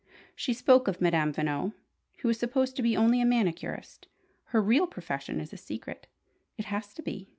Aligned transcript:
She 0.35 0.55
spoke 0.55 0.87
of 0.87 0.99
Madame 0.99 1.31
Veno, 1.31 1.73
who 2.23 2.29
is 2.29 2.39
supposed 2.39 2.75
to 2.75 2.81
be 2.81 2.97
only 2.97 3.21
a 3.21 3.23
manicurist. 3.23 4.07
Her 4.45 4.59
real 4.59 4.87
profession 4.87 5.39
is 5.39 5.53
a 5.53 5.57
secret. 5.57 6.07
It 6.57 6.65
has 6.65 6.95
to 6.95 7.03
be! 7.03 7.29